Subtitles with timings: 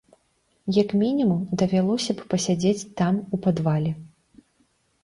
[0.77, 3.91] Як мінімум, давялося б пасядзець там у падвале.